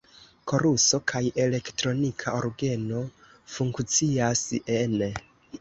Koruso 0.51 0.99
kaj 1.11 1.21
elektronika 1.43 2.35
orgeno 2.39 3.05
funkcias 3.59 4.43
ene. 4.81 5.13